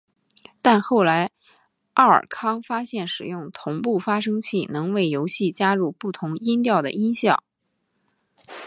[0.63, 1.29] 但后来
[1.93, 7.43] 奥尔康发现使用同步发生器能为游戏加入不同音调的音效。